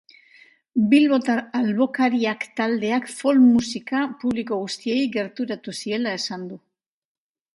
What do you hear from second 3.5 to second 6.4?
musika publiko guztiei gerturatu ziela